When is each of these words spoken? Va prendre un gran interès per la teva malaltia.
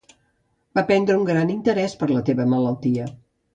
Va 0.79 0.83
prendre 0.91 1.17
un 1.19 1.27
gran 1.29 1.53
interès 1.57 1.95
per 2.01 2.11
la 2.15 2.25
teva 2.33 2.51
malaltia. 2.57 3.09